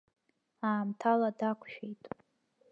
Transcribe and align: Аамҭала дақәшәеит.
Аамҭала 0.69 1.29
дақәшәеит. 1.39 2.03